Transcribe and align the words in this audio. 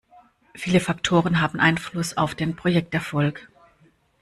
Viele 0.55 0.79
Faktoren 0.79 1.41
haben 1.41 1.59
Einfluss 1.59 2.17
auf 2.17 2.33
den 2.33 2.55
Projekterfolg. 2.55 3.47